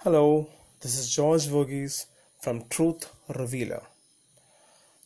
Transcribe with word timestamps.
Hello, 0.00 0.48
this 0.82 0.96
is 0.96 1.12
George 1.12 1.46
Voges 1.46 2.06
from 2.40 2.56
Truth 2.68 3.04
Revealer. 3.28 3.82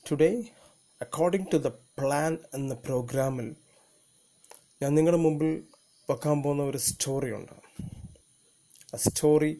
Today, 0.07 0.53
according 1.01 1.45
to 1.47 1.59
the 1.59 1.73
plan 1.99 2.33
എന്ന 2.57 2.75
പ്രോഗ്രാമിൽ 2.87 3.49
ഞാൻ 4.83 4.93
നിങ്ങളുടെ 4.95 5.21
മുമ്പിൽ 5.23 5.53
വെക്കാൻ 6.09 6.43
പോകുന്ന 6.43 6.63
ഒരു 6.63 6.81
സ്റ്റോറി 6.89 7.31
ഉണ്ട് 7.31 7.55
a 8.97 9.01
story 9.07 9.51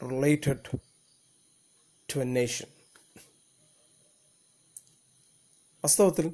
related 0.00 0.64
to 2.08 2.18
a 2.18 2.26
nation 2.38 2.70
വാസ്തവത്തിൽ 5.84 6.28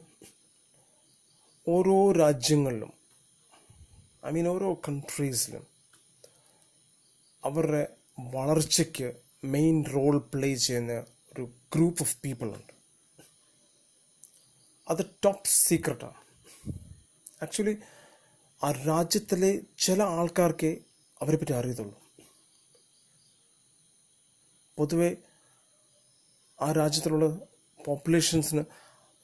ഓരോ 1.67 1.99
രാജ്യങ്ങളിലും 2.23 2.95
ഐ 4.27 4.33
മീൻ 4.39 4.49
ഓരോ 4.55 4.71
കൺട്രീസിലും 4.91 5.67
അവരുടെ 7.45 7.87
വളർച്ചയ്ക്ക് 8.21 9.13
മെയിൻ 9.45 9.85
റോൾ 9.85 10.19
പ്ലേ 10.19 10.55
ചെയ്യുന്ന 10.55 10.93
ഒരു 11.33 11.51
ഗ്രൂപ്പ് 11.75 12.03
ഓഫ് 12.03 12.17
പീപ്പിൾ 12.25 12.55
ഉണ്ട്. 12.55 12.73
അത് 14.89 15.07
ടോപ്പ് 15.25 15.45
സീക്രട്ടാണ് 15.45 16.15
ആക്ച്വലി 17.43 17.77
ആ 18.65 18.71
രാജ്യത്തിലെ 18.71 19.61
ചില 19.79 20.03
ആൾക്കാർക്കേ 20.03 20.77
അവരെ 21.23 21.37
പറ്റി 21.37 21.53
അറിയത്തുള്ളൂ. 21.53 22.01
പൊതുവെ 24.77 25.17
ആ 26.61 26.73
രാജ്യത്തിലുള്ള 26.73 27.39
പോപ്പുലേഷൻസിന് 27.87 28.65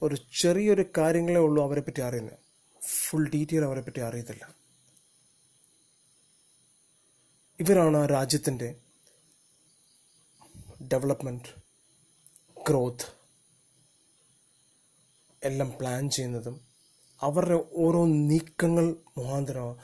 ഒരു 0.01 0.17
ചെറിയൊരു 0.39 0.85
കാര്യങ്ങളേ 0.97 1.39
ഉള്ളൂ 1.39 1.63
അവരെ 1.63 1.81
പറ്റി 1.81 2.01
അറിയുന്നത്. 2.01 2.39
ഫുൾ 2.85 3.29
ഡീറ്റെയിൽ 3.29 3.63
അവരെ 3.63 3.81
പറ്റി 3.81 3.99
അറിയത്തില്ല. 3.99 4.56
ഇവരാണ് 7.59 7.97
ആ 7.97 8.05
രാജ്യത്തിന്റെ 8.05 8.75
ഡെവലപ്മെന്റ് 10.81 11.49
ഗ്രോത്ത് 12.67 13.05
എല്ലാം 15.43 15.77
പ്ലാൻ 15.79 16.09
ചെയ്യുന്നതും 16.09 16.65
അവരുടെ 17.21 17.65
ഓരോ 17.75 18.05
നീക്കങ്ങൾ 18.05 18.95
മുഖാന്തരം 19.17 19.77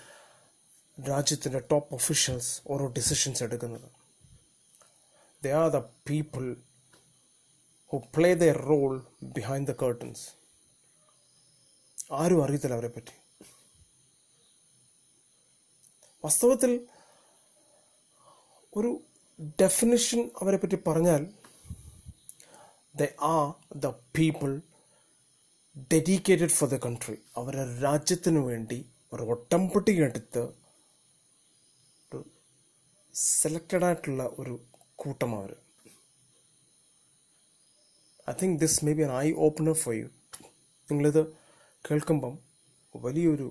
രാജ്യത്തിന്റെ 1.08 1.60
ടോപ്പ് 1.60 1.96
ഒഫീഷ്യൽസ് 1.96 2.62
ഓരോ 2.68 2.86
ഡിസിഷൻസ് 2.88 3.44
എടുക്കുന്നത്. 3.44 3.92
They 5.44 5.48
are 5.48 5.70
the 5.70 5.78
people 5.78 6.56
who 7.92 7.98
play 8.16 8.34
the 8.34 8.44
role 8.44 9.06
behind 9.24 9.68
the 9.68 9.72
curtains 9.72 10.30
ആരും 12.12 12.44
അറിയത്തില്ല 12.44 12.74
അവരെ 12.74 12.88
പറ്റി 12.88 13.12
വാസ്തവത്തിൽ 16.24 16.88
ഒരു 18.74 18.92
ഡെഫിനിഷൻ 19.60 20.20
അവരെ 20.42 20.58
പറ്റി 20.58 20.78
പറഞ്ഞാൽ 20.88 21.24
they 22.96 23.04
are 23.30 23.46
the 23.76 23.88
people 24.18 24.52
dedicated 25.92 26.56
for 26.58 26.70
the 26.70 26.78
country 26.78 27.18
അവരെ 27.36 27.64
രാജ്യത്തിന് 27.82 28.40
വേണ്ടി 28.40 28.80
ഒരു 29.14 29.24
ഒട്ടംപൊട്ടി 29.24 29.94
എടുത്ത് 30.02 30.44
ഒരു 32.12 32.20
സെലക്റ്റഡ് 33.14 33.86
ആയിട്ടുള്ള 33.86 34.24
ഒരു 34.40 34.56
കൂട്ടം 34.96 35.36
അവർ 35.40 35.52
I 38.28 38.36
think 38.42 38.60
this 38.60 38.86
may 38.86 38.94
be 38.94 39.04
an 39.04 39.14
eye 39.18 39.28
opener 39.48 39.74
for 39.74 39.96
you 39.96 40.10
നിങ്ങളിത് 40.90 41.24
കേൾക്കുമ്പം 41.86 42.36
വലിയൊരു 42.96 43.48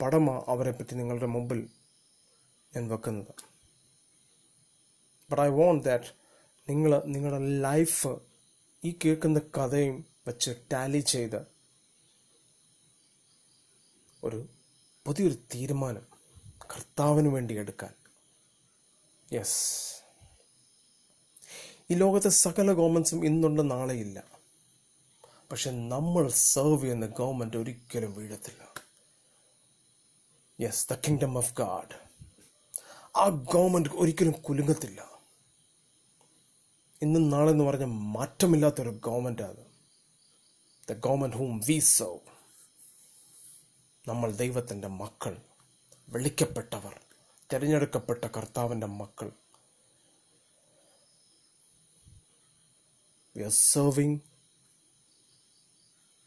പടമാണ് 0.00 0.42
അവരെ 0.48 0.70
പറ്റി 0.70 0.94
നിങ്ങളുടെ 0.94 1.26
മുമ്പിൽ 1.26 1.60
ഞാൻ 2.72 2.84
വെക്കുന്നത്. 2.88 3.32
ബട്ട് 5.30 5.42
ഐ 5.42 5.46
വോണ്ട് 5.46 5.84
ദാറ്റ് 5.84 6.04
നിങ്ങൾ 6.68 7.02
നിങ്ങളുടെ 7.04 7.60
ലൈഫ് 7.60 8.16
ഈ 8.84 8.98
കേൾക്കുന്ന 9.04 9.38
കഥയും 9.38 10.04
വെച്ച് 10.26 10.50
ടാലി 10.72 10.98
ചെയ്ത് 10.98 11.46
ഒരു 14.24 14.48
പുതിയൊരു 15.06 15.34
തീരുമാനം 15.34 16.02
കർത്താവിന് 16.64 17.28
വേണ്ടി 17.28 17.54
എടുക്കാൻ. 17.54 17.94
യെസ് 19.32 19.90
ഈ 21.90 21.94
ലോകത്തെ 21.94 22.28
സകല 22.28 22.72
ഗവൺമെന്റ്സും 22.72 23.26
ഇന്നുണ്ട് 23.26 23.70
നാളെയില്ല. 23.70 24.24
പക്ഷെ 25.50 25.70
നമ്മൾ 25.70 26.28
സെർവ് 26.28 26.82
ചെയ്യുന്ന 26.82 27.06
ഗവൺമെന്റ് 27.06 27.56
ഒരിക്കലും 27.56 28.14
വീഴത്തില്ല. 28.14 28.74
Yes 30.60 30.88
the 30.92 30.94
kingdom 30.94 31.38
of 31.38 31.54
God 31.54 31.94
ആ 33.16 33.28
ഗവൺമെന്റ് 33.28 33.88
ഒരിക്കലും 33.94 34.32
കുലുങ്ങത്തില്ല. 34.32 35.09
ഇന്നും 37.02 37.30
നാളെ 37.30 37.50
എന്ന് 37.50 37.64
പറഞ്ഞ 37.64 37.84
മാറ്റമില്ലാത്തൊരു 37.84 38.90
ഗവൺമെന്റാണ് 39.06 39.62
the 40.88 40.96
government 41.06 41.36
whom 41.36 41.60
we 41.68 41.78
serve 41.90 42.20
നമ്മൾ 44.04 44.30
ദൈവത്തിന്റെ 44.32 44.88
മക്കൾ 45.02 45.34
വിളിക്കപ്പെട്ടവർ 46.08 46.94
തിരഞ്ഞെടുക്കപ്പെട്ട 47.50 48.24
കർത്താവിന്റെ 48.36 48.86
മക്കൾ. 49.00 49.28
We 53.36 53.42
are 53.42 53.54
serving 53.64 54.18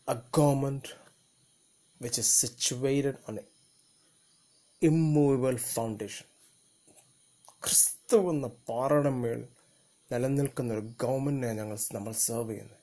a 0.07 0.15
government 0.37 0.91
which 2.01 2.19
is 2.19 2.35
situated 2.41 3.19
on 3.29 3.37
an 3.37 3.49
immovable 4.81 5.57
foundation. 5.75 6.25
ക്രിസ്തു 7.63 8.17
എന്ന 8.31 8.47
പാറയുടെ 8.69 9.11
മേൽ 9.19 9.41
നിലനിൽക്കുന്ന 10.11 10.73
ഒരു 10.73 10.83
ഗവൺമെന്റിനെ 11.01 11.51
ഞങ്ങൾ 11.53 11.77
നമ്മൾ 11.91 12.13
സെർവ് 12.23 12.49
ചെയ്യുന്നത് 12.49 12.79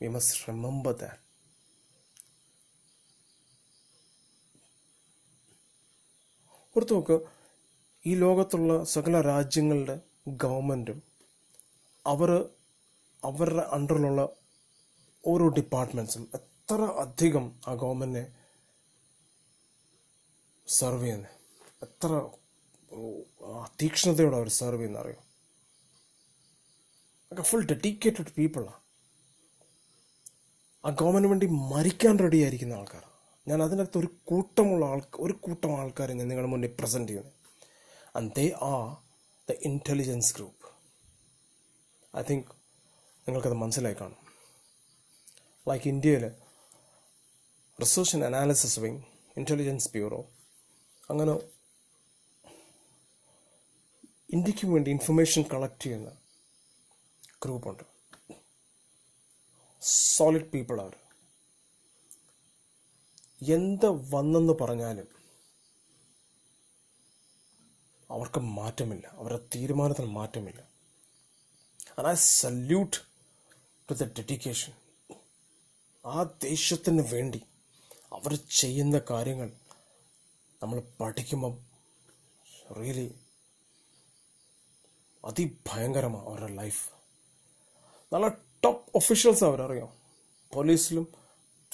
വി 0.00 0.08
മസ്റ്റ് 0.08 0.40
റിമെമ്പർ 0.48 0.94
ദാറ്റ് 1.02 1.20
ഓർത്ത് 6.76 6.92
നോക്ക് 6.92 7.16
ഈ 8.04 8.14
ലോകത്തുള്ള 8.14 8.72
സകല 8.92 9.20
രാജ്യങ്ങളുടെ 9.22 9.96
ഗവൺമെന്റും 10.36 10.98
അവർ 12.06 12.30
അവരുടെ 13.22 13.64
അണ്ടറിലുള്ള 13.72 14.22
ഓരോ 15.24 15.48
ഡിപ്പാർട്ട്മെന്റ്സും 15.48 16.22
എത്ര 16.38 16.78
അധികം 16.98 17.44
ആ 17.68 17.74
ഗവൺമെന്റിനെ 17.74 18.24
സെർവ് 20.68 21.04
ചെയ്യുന്നത് 21.04 21.30
എത്ര 21.82 22.10
തീക്ഷ്ണതയോടെ 23.80 24.36
അവർ 24.36 24.48
സെർവ് 24.58 24.80
ചെയ്യുന്ന 24.80 24.98
അറിയാം? 24.98 25.22
ഒക്കെ 27.32 27.42
ഫുൾ 27.42 27.66
ഡെഡിക്കേറ്റഡ് 27.66 28.32
പീപ്പിളാണ് 28.32 28.78
ആ. 30.84 30.90
ഗവൺമെന്റ് 30.90 31.28
വേണ്ടി 31.28 31.46
മരിക്കാൻ 31.46 32.18
റെഡി 32.18 32.42
ആയിരിക്കുന്ന 32.42 32.74
ആൾക്കാർ 32.74 33.04
ഞാൻ 33.48 33.62
അതിനകത്ത് 33.62 33.98
ഒരു 33.98 34.08
കൂട്ടമുള്ള 34.24 34.86
ആൾ 34.86 35.02
ഒരു 35.16 35.32
കൂട്ടം 35.32 35.80
ആൾക്കാരെ 35.80 36.12
ഞാൻ 36.12 36.28
നിങ്ങളുടെ 36.28 36.50
മുന്നിൽ 36.50 36.76
പ്രസന്റ് 36.80 37.08
ചെയ്യുന്നു. 37.08 37.32
And 38.16 38.34
they 38.34 38.50
are 38.62 38.84
the 39.48 39.56
intelligence 39.62 40.34
group 40.34 40.66
I 42.16 42.22
think 42.22 42.50
നിങ്ങൾക്കത് 43.26 43.52
മനസ്സിലായി 43.52 43.94
കാണും. 43.94 44.18
ലൈക്ക് 45.68 45.88
ഇന്ത്യയിൽ 45.88 46.24
research 47.78 48.16
and 48.16 48.26
analysis 48.26 48.80
wing 48.80 49.02
intelligence 49.36 49.90
bureau 49.92 50.20
അങ്ങനെ 51.10 51.32
ഇന്ത്യയ്ക്ക് 54.32 54.66
വേണ്ടി 54.66 54.90
ഇൻഫർമേഷൻ 54.90 55.42
കളക്ട് 55.42 55.82
ചെയ്യുന്ന 55.82 56.10
ഗ്രൂപ്പുണ്ട്. 57.44 57.82
സോളിഡ് 59.82 60.50
പീപ്പിൾ 60.50 60.80
അവർ 60.80 60.96
എന്ത് 63.42 63.86
വന്നെന്ന് 64.14 64.52
പറഞ്ഞാലും 64.60 65.08
അവർക്ക് 68.10 68.40
മാറ്റമില്ല. 68.40 69.06
അവരുടെ 69.06 69.48
തീരുമാനത്തിന് 69.54 70.06
മാറ്റമില്ല. 70.06 70.60
And 71.98 72.08
I 72.08 72.14
salute 72.14 72.96
to 73.90 73.94
the 73.94 74.04
dedication 74.18 74.72
ആ 76.06 76.22
ദേശത്തിന് 76.22 77.14
വേണ്ടി 77.14 77.42
അവർ 78.12 78.34
ചെയ്യുന്ന 78.34 79.00
കാര്യങ്ങൾ 79.10 79.52
നമ്മൾ 80.62 80.80
പഠിക്കുമ്പം 81.00 81.54
റിയലി 82.80 83.14
അതിഭയങ്കരമാണ് 85.24 86.24
അവരുടെ 86.26 86.52
ലൈഫ് 86.52 86.82
നല്ല 88.12 88.28
ടോപ്പ് 88.64 88.90
ഒഫീഷ്യൽസ് 88.94 89.44
അവരറിയോ 89.44 89.94
പോലീസിലും 90.52 91.06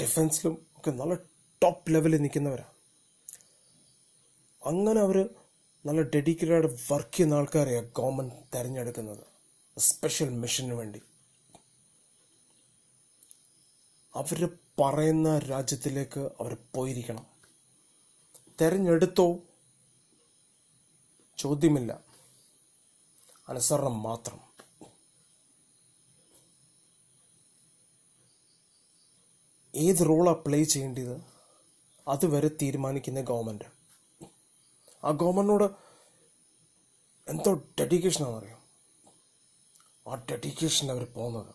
ഡിഫൻസിലും 0.01 0.67
ഒക്കെ 0.77 0.91
നല്ല 0.91 1.15
ടോപ്പ് 1.63 1.95
ലെവലിൽ 1.95 2.17
നിൽക്കുന്നവരാണ് 2.17 2.69
അങ്ങനെ 4.67 5.01
അവർ 5.01 5.29
നല്ല 5.87 6.01
ഡെഡിക്കേറ്റഡ് 6.01 6.79
വർക്ക് 6.93 7.15
ചെയ്യുന്ന 7.15 7.35
ആൾക്കാരെയാണ് 7.35 7.91
ഗവൺമെന്റ് 7.99 8.35
തിരഞ്ഞെടുക്കുന്നത്. 8.55 9.25
സ്പെഷ്യൽ 9.79 10.29
മിഷന് 10.29 10.75
വേണ്ടി. 10.75 11.03
അവർ 14.15 14.49
പറയുന്ന 14.81 15.39
രാജ്യത്തിലേക്ക് 15.39 16.21
അവർ 16.21 16.57
പോയിരിക്കണം. 16.75 17.27
തിരഞ്ഞെടുത്തോ? 18.61 19.39
ചോദ്യമില്ല. 21.39 22.05
അനുസരണം 23.49 24.03
മാത്രം. 24.03 24.48
ഏത് 29.79 30.07
റോൾ 30.07 30.29
അപ്ലൈ 30.29 30.65
ചെയ്യേണ്ടത്? 30.65 31.23
അതുവരെ 32.09 32.51
തീരുമാനിക്കുന്ന 32.63 33.21
ഗവൺമെന്റ് 33.21 33.65
ആ 35.05 35.11
ഗവൺമെന്റിനോട് 35.11 35.65
എന്തോ 37.29 37.55
ഡെഡിക്കേഷനാണെന്നറിയാം 37.81 38.63
ആ 40.09 40.15
ഡെഡിക്കേഷൻ 40.31 40.91
അവർ 40.91 41.05
പോകുന്നത്. 41.05 41.55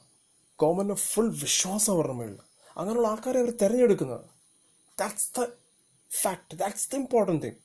ഗവൺമെന്റ് 0.61 0.93
ഫുൾ 0.93 1.31
വിശ്വാസം 1.31 1.93
അവരുടെ 1.93 2.13
മേളിൽ. 2.13 2.39
അങ്ങനെയുള്ള 2.77 3.07
ആൾക്കാരെ 3.07 3.39
അവർ 3.39 3.57
തിരഞ്ഞെടുക്കുന്നത്. 3.57 4.25
That's 4.99 5.31
the 5.39 5.45
fact 6.21 6.55
that's 6.55 6.91
the 6.91 6.95
important 6.95 7.45
thing 7.45 7.55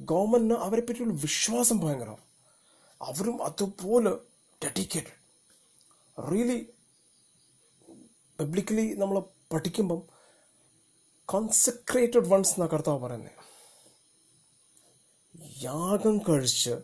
ഗവൺമെന്റിന് 0.00 0.60
അവരെ 0.60 0.80
പറ്റിയുള്ള 0.80 1.14
വിശ്വാസം 1.14 1.78
ഭയങ്കരമാണ്. 1.78 2.24
അവരും 3.02 3.44
അതുപോലെ 3.44 4.10
ഡെഡിക്കേറ്റഡ് 4.64 5.20
റിയലി 6.32 6.72
പബ്ലിക്കലി 8.40 8.94
നമ്മൾ 8.94 9.20
പഠിക്കുമ്പം 9.52 10.02
കോൺസെക്രേറ്റഡ് 11.26 12.28
വൺസ് 12.28 12.50
എന്നാണ് 12.50 12.70
കർത്താവ് 12.70 12.98
പറയുന്നത് 12.98 13.32
യാഗം 15.62 16.18
കഴിച്ച് 16.18 16.82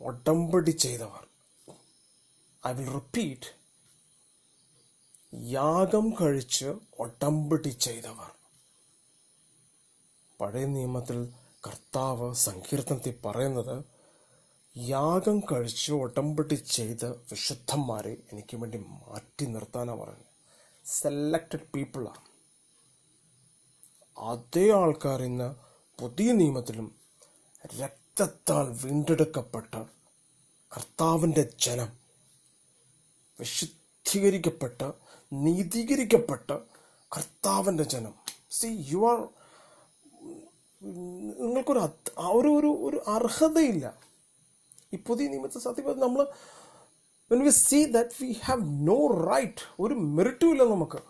ഉടമ്പടി 0.00 0.70
ചെയ്തവർ. 0.70 1.26
ഐ 2.66 2.72
വിൽ 2.72 2.92
റിപ്പീറ്റ് 2.92 3.46
യാഗം 5.34 6.10
കഴിച്ച് 6.10 6.74
ഉടമ്പടി 6.98 7.68
ചെയ്തവർ. 7.68 8.30
പഴയ 10.40 10.64
നിയമത്തിൽ 10.64 11.32
കർത്താവ് 11.66 12.34
സങ്കീർത്തനത്തിൽ 12.34 13.20
പറയുന്നത് 13.24 13.93
യാഗം 14.76 15.40
കഴിച്ച് 15.40 15.92
ഉടമ്പടി 15.92 16.54
ചെയ്ത 16.54 17.04
വിശുദ്ധന്മാരെ 17.04 18.16
എനിക്ക് 18.32 18.56
വേണ്ടി 18.56 18.78
മാറ്റി 18.78 19.46
നിർത്താനാണ് 19.46 20.00
പറയുന്നത്. 20.00 20.30
സെലക്റ്റഡ് 20.84 21.66
പീപ്പിളാണ് 21.74 22.22
അതേ 24.18 24.70
ആൾക്കാർ 24.70 25.22
ഇന്ന് 25.22 25.54
പുതിയ 26.00 26.32
നിയമത്തിലും 26.32 26.94
രക്തത്താൽ 27.80 28.66
വീണ്ടെടുക്കപ്പെട്ട 28.84 29.74
കർത്താവിന്റെ 30.76 31.52
ജനം 31.60 31.92
വിശുദ്ധീകരിക്കപ്പെട്ട 33.40 34.92
നീതീകരിക്കപ്പെട്ട 35.32 36.50
കർത്താവിന്റെ 37.16 37.84
ജനം. 37.84 38.14
സി 38.50 38.66
യു 38.66 39.06
ആർ 39.10 39.28
നിങ്ങൾക്കൊരു 41.38 41.78
ഒരു 42.18 42.68
ഒരു 42.68 42.96
അർഹതയില്ല. 43.10 43.94
ഈ 44.94 45.02
പുതിയ 45.08 45.28
നിയമത്തെ 45.28 45.58
സത്യം 45.66 46.00
നമ്മൾ 46.00 46.22
when 47.30 47.40
we 47.44 47.52
see 47.60 47.80
that 47.96 48.16
we 48.22 48.30
have 48.44 48.62
no 48.88 48.98
right 49.30 49.64
ഒരു 49.80 49.94
മെറിറ്റും 50.16 50.52
ഇല്ല 50.54 50.64
നമുക്ക്. 50.64 51.00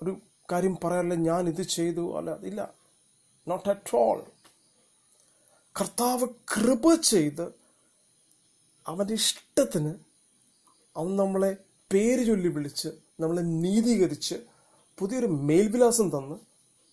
ഒരു 0.00 0.12
കാര്യം 0.52 0.74
പറയാനല്ല 0.84 1.14
ഞാൻ 1.30 1.48
ഇത് 1.48 1.62
ചെയ്തു 1.76 2.04
അല്ല 2.18 2.30
ഇല്ല. 2.42 2.60
നോട്ട് 3.46 3.68
അറ്റ് 3.68 3.96
ഓൾ 3.96 4.18
കർത്താവ് 5.76 6.26
കൃപ 6.52 6.94
ചെയ്ത് 7.04 7.46
അവന്റെ 8.86 9.14
ഇഷ്ടത്തിന് 9.14 9.92
അവൻ 10.96 11.16
നമ്മളെ 11.16 11.50
പേര് 11.90 12.22
ചൊല്ലി 12.26 12.48
വിളിച്ച് 12.48 12.88
നമ്മളെ 13.20 13.42
നീതീകരിച്ച് 13.62 14.36
പുതിയൊരു 14.98 15.26
മേൽവിലാസം 15.48 16.06
തന്ന് 16.10 16.36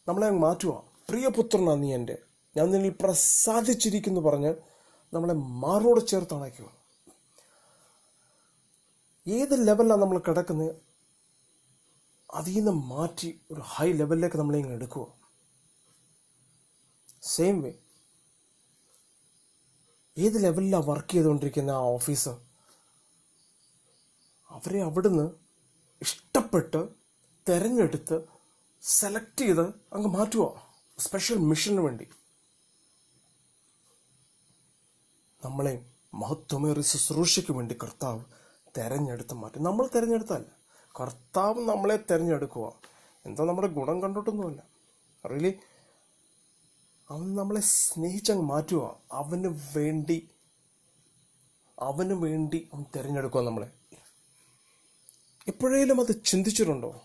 നമ്മളെ 0.08 0.28
അങ്ങ് 0.28 0.42
മാറ്റുക 0.42 0.74
പ്രിയപുത്രനാണ് 1.10 1.84
നീ 1.84 1.90
എന്റെ. 1.94 2.16
ഞാൻ 2.56 2.68
നിന്നിൽ 2.72 2.94
പ്രസാദിച്ചിരിക്കുന്നു 3.02 4.22
പറഞ്ഞ് 4.22 4.52
നമ്മളെ 5.16 5.36
മാറോട് 5.64 6.02
ചേർത്ത് 6.08 6.36
ഏത് 9.28 9.54
ലെവലിലാണ് 9.68 10.02
നമ്മൾ 10.02 10.18
കിടക്കുന്നത് 10.26 10.74
അതിൽ 12.30 12.56
നിന്ന് 12.56 12.72
മാറ്റി 12.72 13.30
ഒരു 13.52 13.62
ഹൈ 13.74 13.88
ലെവലിലേക്ക് 13.94 14.38
നമ്മളെ 14.40 14.58
ഇങ്ങനെ 14.60 14.76
എടുക്കുക. 14.76 15.06
സെയിം 17.24 17.58
വേ 17.64 17.72
ഏത് 20.18 20.38
ലെവലിലാണ് 20.44 20.86
വർക്ക് 20.86 21.12
ചെയ്തുകൊണ്ടിരിക്കുന്ന 21.12 21.72
ആ 21.80 21.86
ഓഫീസർ 21.98 22.36
അവരെ 24.56 24.82
അവിടുന്ന് 24.82 25.26
ഇഷ്ടപ്പെട്ട് 26.02 26.82
തിരഞ്ഞെടുത്ത് 27.46 28.18
സെലക്ട് 28.82 29.42
ചെയ്ത് 29.42 29.66
അങ്ങ് 29.96 30.10
മാറ്റുക. 30.18 30.46
സ്പെഷ്യൽ 31.00 31.38
മിഷന് 31.50 31.80
വേണ്ടി. 31.80 32.06
നമ്മളെ 35.46 35.86
മഹത്വമേറിയ 36.14 36.82
ശുശ്രൂഷയ്ക്ക് 36.82 37.52
വേണ്ടി 37.52 37.78
കർത്താവ് 37.84 38.24
തെരഞ്ഞെടുത്ത് 38.78 39.34
മാറ്റും. 39.34 39.64
നമ്മൾ 39.64 39.90
തിരഞ്ഞെടുത്തല്ല 39.96 40.50
കർത്താവ് 41.00 41.60
നമ്മളെ 41.60 41.98
തിരഞ്ഞെടുക്കുക 41.98 42.74
എന്താ 43.26 43.46
നമ്മുടെ 43.46 43.68
ഗുണം 43.68 44.02
കണ്ടിട്ടൊന്നുമല്ല. 44.02 44.64
റിയലി 45.32 45.60
അവൻ 47.10 47.36
നമ്മളെ 47.36 47.62
സ്നേഹിച്ചങ്ങ് 47.62 48.44
മാറ്റുക 48.44 49.00
അവന് 49.12 49.78
വേണ്ടി 49.78 50.30
അവന് 51.80 52.14
വേണ്ടി 52.14 52.70
അവൻ 52.74 52.86
തിരഞ്ഞെടുക്കുക 52.96 53.42
നമ്മളെ. 53.42 53.72
എപ്പോഴേലും 55.48 56.02
അത് 56.02 56.24
ചിന്തിച്ചിട്ടുണ്ടോ? 56.26 57.02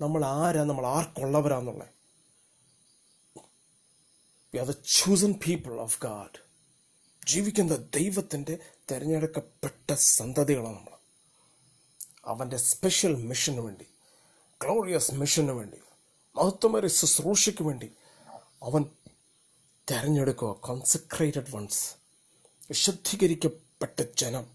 നമ്മൾ 0.00 0.24
ആരാ? 0.24 0.64
നമ്മൾ 0.64 0.86
ആർക്കുള്ളവരാന്നുള്ളത് 0.86 1.88
we 4.54 4.58
are 4.58 4.66
the 4.66 4.70
chosen 4.70 5.34
people 5.46 5.80
of 5.80 5.98
God 6.02 6.43
ജീവിക്കുന്ന 7.28 7.76
ദൈവത്തിന്റെ 7.76 8.58
തിരഞ്ഞെടുക്കപ്പെട്ട 8.90 9.92
സന്തതികളാണ് 9.92 10.76
നമ്മൾ. 10.76 10.96
അവന്റെ 12.24 12.56
സ്പെഷ്യൽ 12.56 13.14
മിഷന് 13.14 13.60
വേണ്ടി 13.60 13.86
ഗ്ലോറിയസ് 14.62 15.14
മിഷന് 15.14 15.50
വേണ്ടി 15.50 15.76
മഹത്വമേറിയ 16.36 16.88
ശുശ്രൂഷയ്ക്ക് 16.88 17.62
വേണ്ടി 17.62 17.92
അവൻ 18.62 18.84
തിരഞ്ഞെടുക്കുക. 19.90 20.52
കോൺസെൻട്രേറ്റഡ് 20.52 21.54
വൺസ് 21.54 21.94
വിശുദ്ധീകരിക്കപ്പെട്ട 22.68 24.02
ജനം. 24.18 24.46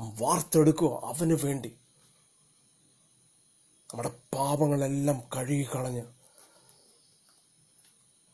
വാർത്തെടുക്കുക 0.00 0.88
അവന് 0.88 1.32
വേണ്ടി. 1.32 1.76
നമ്മുടെ 3.92 4.08
പാപങ്ങളെല്ലാം 4.08 5.22
കഴുകി 5.36 5.66
കളഞ്ഞ് 5.74 6.02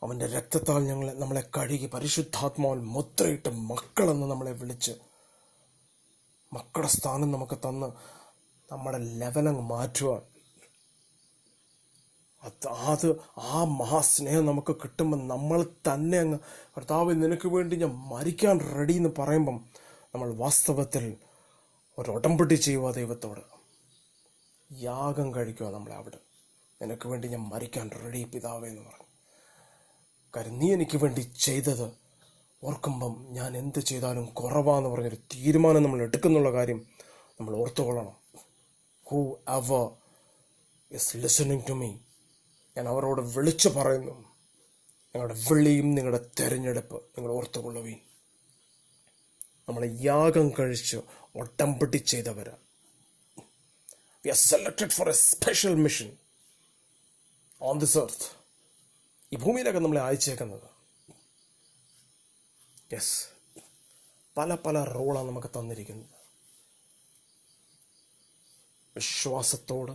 അവന്റെ 0.03 0.27
രക്തത്താൽ 0.27 0.83
ഞങ്ങളെ 0.83 1.13
നമ്മളെ 1.13 1.43
കഴുകി 1.57 1.85
പരിശുദ്ധാത്മാവിൽ 1.85 2.79
മുദ്രയിട്ട് 2.79 3.49
മക്കളെന്ന് 3.49 4.27
നമ്മളെ 4.27 4.51
വിളിച്ച് 4.51 4.91
മക്കളുടെ 6.53 6.87
സ്ഥാനം 6.87 7.31
നമുക്ക് 7.31 7.57
തന്ന് 7.57 7.91
നമ്മുടെ 8.71 8.97
ലെവലങ്ങ് 8.97 9.61
മാറ്റുവാൻ. 9.61 10.21
അത് 12.43 12.67
അത് 12.67 13.15
ആ 13.37 13.63
മഹാസ്നേഹം 13.63 14.45
നമുക്ക് 14.45 14.75
കിട്ടുമ്പോൾ 14.75 15.27
നമ്മൾ 15.27 15.63
തന്നെ 15.63 16.17
അങ്ങ് 16.17 16.39
കർത്താവ് 16.77 17.13
നിനക്ക് 17.13 17.47
വേണ്ടി 17.47 17.75
ഞാൻ 17.75 17.89
മരിക്കാൻ 17.89 18.59
റെഡി 18.59 18.93
എന്ന് 18.93 19.09
പറയുമ്പം 19.19 19.65
നമ്മൾ 20.15 20.33
വാസ്തവത്തിൽ 20.33 21.17
ഒരു 21.99 22.11
ഉടമ്പടി 22.11 22.53
ചെയ്യുക 22.53 22.91
ദൈവത്തോട്. 22.91 23.41
യാഗം 24.73 25.35
കഴിക്കുക 25.35 25.67
നമ്മളെ 25.67 25.95
അവിടെ. 25.95 26.17
നിനക്ക് 26.81 27.07
വേണ്ടി 27.07 27.27
ഞാൻ 27.27 27.39
മരിക്കാൻ 27.39 27.89
റെഡി 28.03 28.23
പിതാവേ 28.23 28.69
എന്ന് 28.69 28.81
പറഞ്ഞു. 28.81 29.06
കാര്യം 30.35 30.59
നീ 30.59 30.73
എനിക്ക് 30.73 30.97
വേണ്ടി 30.97 31.21
ചെയ്തത്. 31.21 31.91
ഓർക്കുമ്പം 32.63 33.25
ഞാൻ 33.29 33.57
എന്ത് 33.57 33.79
ചെയ്താലും 33.79 34.25
കുറവാന്ന് 34.25 34.89
പറഞ്ഞൊരു 34.89 35.15
തീരുമാനം 35.15 35.83
നമ്മൾ 35.83 36.01
എടുക്കുന്നുള്ള 36.01 36.51
കാര്യം 36.51 36.85
നമ്മൾ 37.39 37.55
ഓർത്തുകൊള്ളണം. 37.55 38.15
Who 39.03 39.35
ever 39.47 39.91
is 40.91 41.17
listening 41.17 41.67
to 41.69 41.73
me 41.73 41.87
ഞാൻ 42.77 42.87
അവരോട് 42.87 43.21
വിളിച്ചു 43.21 43.69
പറയുന്നു. 43.69 44.11
നിങ്ങളുടെ 45.15 45.33
വിളിയും 45.49 45.95
നിങ്ങളുടെ 45.95 46.29
തെരഞ്ഞെടുപ്പ് 46.39 46.95
നിങ്ങൾ 46.95 47.31
ഓർത്തുകൊള്ളുവീൻ. 47.31 47.99
നമ്മളെ 49.69 49.97
യാഗം 50.01 50.51
കഴിച്ച് 50.59 50.97
ഒട്ടംപെട്ടി 51.35 51.97
ചെയ്തവരാ. 51.97 52.53
We 54.25 54.29
are 54.29 54.35
selected 54.35 54.89
for 54.89 55.09
a 55.09 55.11
special 55.11 55.75
mission 55.75 56.17
on 57.61 57.79
this 57.79 57.97
earth 57.97 58.36
ഈ 59.31 59.37
ഭൂമിയിലൊക്കെ 59.37 59.79
നമ്മളെ 59.79 60.01
അയച്ചേക്കുന്നത്. 60.01 60.67
യെസ് 62.93 63.15
പല 64.37 64.55
പല 64.55 64.83
റോളാണ് 64.83 65.27
നമുക്ക് 65.27 65.47
തന്നിരിക്കുന്നത്. 65.47 66.13
വിശ്വാസത്തോട് 68.95 69.91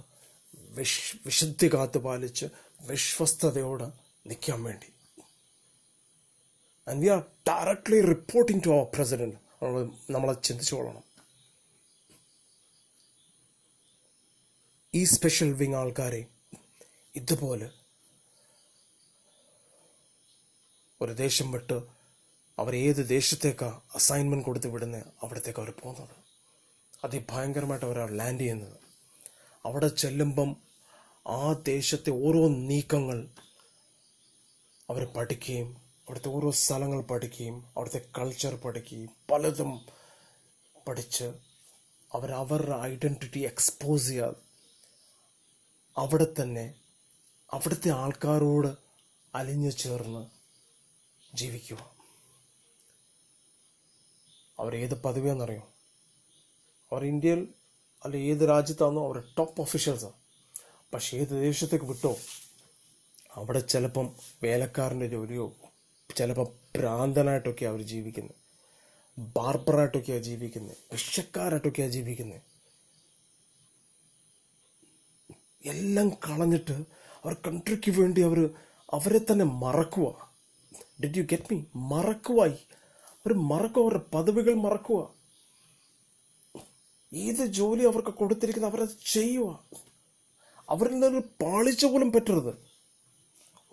വിശ് 0.57 1.17
വിശുദ്ധി 1.27 1.69
കാത്തു 1.75 1.99
പാലിച്ച് 1.99 2.47
വിശ്വസ്തയോട് 2.81 3.85
നിൽക്കാൻ 4.27 4.63
വേണ്ടി. 4.63 4.87
And 6.89 7.03
we 7.03 7.09
are 7.09 7.23
directly 7.49 8.01
reporting 8.01 8.65
to 8.65 8.69
our 8.69 8.85
president 8.85 9.39
നമ്മളെ 10.13 10.33
ചിന്തിച്ചു 10.33 10.75
കൊള്ളണം. 10.75 11.05
ഈ 14.95 15.05
സ്പെഷ്യൽ 15.05 15.53
വിങ് 15.53 15.75
ആൾക്കാരെ 15.75 16.27
ഇതുപോലെ 17.17 17.82
ഒരു 21.03 21.13
ദേശം 21.13 21.53
വിട്ട് 21.53 21.77
അവർ 22.59 22.75
ഏത് 22.77 23.09
ദേശത്തേക്ക് 23.09 23.65
അസൈൻമെന്റ് 23.95 24.45
കൊടുത്ത് 24.45 24.67
വിടുന്നത് 24.67 25.05
അവിടത്തേക്ക് 25.23 25.61
അവർ 25.61 25.71
പോകുന്നത്. 25.71 26.17
അതിഭയങ്കരമായിട്ട് 27.05 27.87
അവർ 27.87 28.11
ലാൻഡ് 28.11 28.41
ചെയ്യുന്നത്. 28.41 28.77
അവിടെ 29.65 29.89
ചെല്ലുമ്പം 29.89 30.51
ആ 31.27 31.53
ദേശത്തെ 31.53 32.11
ഓരോ 32.11 32.49
നീക്കങ്ങൾ 32.49 33.19
അവർ 34.91 35.05
പഠിക്കുകയും 35.05 35.69
അവിടുത്തെ 36.07 36.29
ഓരോ 36.29 36.51
സ്ഥലങ്ങൾ 36.51 37.03
പഠിക്കുകയും 37.03 37.73
അവിടുത്തെ 37.77 38.01
കൾച്ചർ 38.19 38.55
പഠിക്കുകയും 38.55 39.11
പലതും 39.31 39.87
പഠിച്ച് 40.87 41.25
അവർ 42.15 42.31
അവരുടെ 42.33 42.77
ഐഡന്റിറ്റി 42.83 43.41
എക്സ്പോസ് 43.41 44.09
ചെയ്യാതെ 44.09 44.41
അവിടെ 45.97 46.27
തന്നെ 46.41 46.75
അവിടുത്തെ 47.53 47.91
ആൾക്കാരോട് 47.91 48.71
അലിഞ്ഞു 49.35 49.71
ചേർന്ന് 49.71 50.42
ജീവിക്കുക 51.33 51.79
അവർ 54.59 54.75
ഏത് 54.77 54.95
പദവിയാണെന്നറിയോ? 54.95 55.63
അവർ 56.93 57.05
ഇന്ത്യയിൽ 57.05 57.41
അല്ലെ 58.05 58.19
ഏത് 58.21 58.49
രാജ്യത്താണോ 58.49 59.07
അവർ 59.07 59.19
ടോപ്പ് 59.39 59.63
ഒഫീഷ്യൽസാണ് 59.63 60.19
പക്ഷേ 60.93 61.19
ഏത് 61.19 61.43
ദേശത്തേക്ക് 61.43 61.85
വിട്ടോ 61.85 62.13
അവിടെ 63.37 63.61
ചിലപ്പം 63.61 64.07
വേലക്കാരന്റെ 64.43 65.07
ജോലിയോ 65.07 65.47
ചിലപ്പോൾ 66.17 66.47
ഭ്രാന്തനായിട്ടൊക്കെ 66.77 67.65
അവർ 67.65 67.83
ജീവിക്കുന്നത് 67.83 68.39
ബാർബറായിട്ടൊക്കെയാണ് 69.37 70.23
ജീവിക്കുന്നത് 70.23 70.77
വിഷക്കാരായിട്ടൊക്കെയാണ് 70.93 71.91
ജീവിക്കുന്നത് 71.91 72.43
എല്ലാം 75.65 76.09
കളഞ്ഞിട്ട് 76.09 76.77
അവർ 77.25 77.35
കൺട്രിക്ക് 77.47 77.91
വേണ്ടി 77.91 78.21
അവർ 78.21 78.39
അവരെ 78.89 79.19
തന്നെ 79.19 79.45
മറക്കുക 79.45 80.09
ഡിഡ് 81.05 81.17
യു 81.17 81.23
ഗെറ്റ് 81.23 81.55
മീ 81.55 81.63
മറക്കുവായി 81.77 82.57
അവർ 83.13 83.35
മറക്കുക 83.35 83.83
അവരുടെ 83.83 83.99
പദവികൾ 83.99 84.55
മറക്കുക 84.55 85.23
ഏത് 87.15 87.47
ജോലി 87.47 87.85
അവർക്ക് 87.85 88.09
കൊടുത്തിരിക്കുന്ന 88.09 88.67
അവരത് 88.67 88.89
ചെയ്യുക 89.13 89.65
അവരിൽ 90.71 90.93
നിന്നൊരു 90.93 91.19
പാളിച്ച 91.19 91.87
പോലും 91.87 92.13
പറ്റരുത്. 92.13 92.55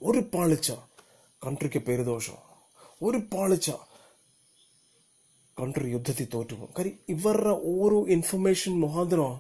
ഒരു 0.04 0.20
പാളിച്ച. 0.20 0.72
കൺട്രിക്ക് 1.46 1.80
പേര് 1.80 2.06
ദോഷം. 2.06 2.34
ഒരു 3.04 3.18
പാളിച്ച. 3.18 3.72
കൺട്രി 5.60 5.90
യുദ്ധത്തിൽ 5.90 6.28
തോറ്റുപോകും. 6.34 6.74
കാര്യം 6.78 7.00
ഇവരുടെ 7.10 7.50
ഓരോ 7.50 8.08
ഇൻഫർമേഷൻ 8.08 8.80
മുഖാന്തരമാണ് 8.80 9.40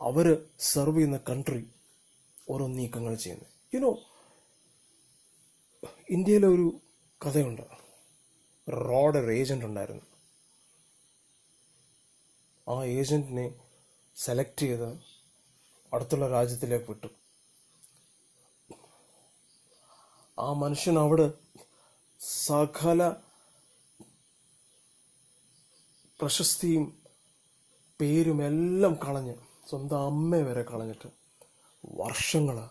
അവർ 0.00 0.44
സെർവ് 0.58 0.96
ചെയ്യുന്ന 0.96 1.16
കൺട്രി 1.16 1.70
ഓരോ 2.50 2.66
നീക്കങ്ങൾ 2.66 3.14
ചെയ്യുന്നത്. 3.14 3.76
യുനോ 3.76 3.98
ഇന്ത്യയിലെ 6.10 6.48
ഒരു 6.48 6.80
കഥയുണ്ട് 7.26 7.62
റോഡ് 8.70 9.18
ഒരു 9.18 9.32
ഏജന്റ് 9.32 9.64
ഉണ്ടായിരുന്നു. 9.64 10.02
ആ 12.68 12.84
ഏജന്റിനെ 12.84 13.54
സെലക്ട് 14.16 14.60
ചെയ്ത് 14.60 14.88
അടുത്തുള്ള 15.94 16.28
രാജ്യത്തിലേക്ക് 16.28 16.84
വിട്ടു. 16.90 17.06
ആ 20.38 20.52
മനുഷ്യൻ 20.52 20.98
അവിടെ 20.98 21.32
സകല 22.18 23.10
പ്രശസ്തിയും 26.20 27.02
പേരും 28.00 28.42
എല്ലാം 28.42 28.94
കളഞ്ഞ് 28.94 29.34
സ്വന്തം 29.68 30.06
അമ്മ 30.06 30.36
വരെ 30.36 30.62
കളഞ്ഞിട്ട് 30.62 31.08
വർഷങ്ങൾ 31.84 32.70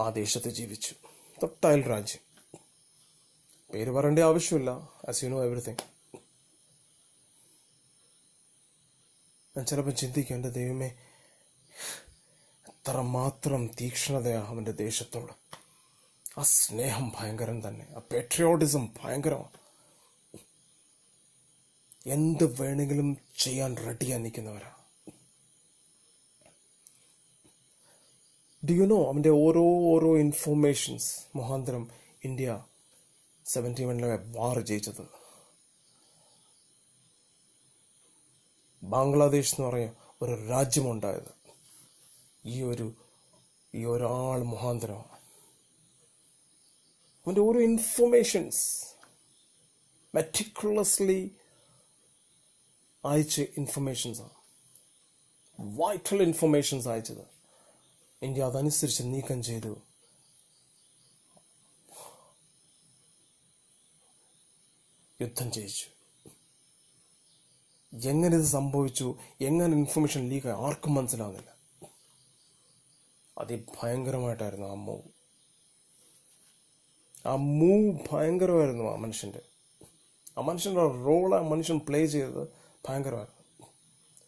ആ 0.00 0.10
ദേശത്ത് 0.10 0.48
ജീവിച്ചു. 0.48 0.94
തൊട്ടയൽ 1.42 1.88
രാജ്യം. 1.88 2.20
പേര് 3.74 3.90
പറയേണ്ട 3.90 4.18
ആവശ്യമില്ല. 4.18 4.70
ആസ് 5.08 5.24
യു 5.24 5.28
നോ 5.28 5.44
എവറിഥിങ് 5.44 5.76
ഞാൻ 9.56 9.66
ചിലപ്പോൾ 9.66 9.90
ചിന്തിക്കും 9.90 10.34
എന്റെ 10.34 10.48
ദൈവമേ 10.48 10.86
എത്ര 12.68 13.00
മാത്രം 13.00 13.66
തീക്ഷ്ണതയാ 13.80 14.40
അവന്റെ 14.40 14.70
ദേശത്തോട്. 14.70 15.32
ആ 16.38 16.42
സ്നേഹം 16.42 17.12
ഭയങ്കരം 17.18 17.68
തന്നെ. 17.68 17.86
ആ 17.96 18.00
പേട്രിയോട്ടിസം 18.12 18.88
ഭയങ്കരമാണ് 19.02 19.60
എന്ത് 22.06 22.62
വേണമെങ്കിലും 22.62 23.18
ചെയ്യാൻ 23.38 23.76
റെഡിയാ 23.76 24.18
നിൽക്കുന്നവരാ. 24.18 24.79
ഡു 28.68 28.72
യു 28.72 28.86
നോ 28.86 29.08
അവന്റെ 29.08 29.28
ഓരോ 29.28 29.62
ഓരോ 29.62 30.18
ഇൻഫോർമേഷൻസ് 30.18 31.20
മുഖാന്തരം 31.36 31.90
ഇന്ത്യ 32.24 32.64
സെവന്റി 33.46 33.84
വണ്ണിലെ 33.84 34.16
വാർ 34.16 34.60
ജയിച്ചത്. 34.60 35.06
ബംഗ്ലാദേശ് 38.82 39.54
എന്ന് 39.54 39.70
പറയുന്ന 39.70 39.96
ഒരു 40.22 40.48
രാജ്യമുണ്ടായത്. 40.48 41.34
ഈ 42.44 42.62
ഒരു 42.62 42.92
ഈ 43.74 43.84
ഒരാൾ 43.84 44.42
മുഖാന്തരമാണ് 44.42 45.18
അവന്റെ 47.26 47.40
ഓരോ 47.40 47.60
ഇൻഫർമേഷൻസ് 47.60 48.86
മെറ്റിക്കുലസ്ലി 50.14 51.36
അയച്ച 53.04 53.40
ഇൻഫർമേഷൻസാണ് 53.40 54.30
വൈറ്റൽ 55.60 56.22
ഇൻഫർമേഷൻസ് 56.22 56.88
അയച്ചത്. 56.88 57.39
ഇന്ത്യ 58.22 58.42
അതനുസരിച്ച് 58.42 59.02
നീക്കം 59.02 59.42
ചെയ്തു. 59.42 59.78
യുദ്ധം 65.20 65.52
ജയിച്ചു. 65.52 65.86
എങ്ങനെ 68.06 68.36
ഇത് 68.36 68.44
സംഭവിച്ചു? 68.44 69.18
എങ്ങനെ 69.40 69.76
ഇൻഫർമേഷൻ 69.76 70.28
ലീക്ക് 70.28 70.46
ആർക്കും 70.46 70.94
മനസ്സിലാവുന്നില്ല. 70.94 71.60
അതിഭയങ്കരമായിട്ടായിരുന്നു 73.38 74.66
ആ 74.66 74.74
മൂവ് 74.74 75.02
ആ 77.26 77.34
മൂവ് 77.34 77.98
ഭയങ്കരമായിരുന്നു 78.12 78.84
ആ 78.84 78.96
മനുഷ്യന്റെ. 78.96 79.42
ആ 80.38 80.40
മനുഷ്യന്റെ 80.40 80.80
റോൾ 80.80 81.34
ആ 81.34 81.40
മനുഷ്യൻ 81.42 81.78
പ്ലേ 81.78 82.06
ചെയ്തത് 82.06 82.48
ഭയങ്കരമായിരുന്നു. 82.88 83.66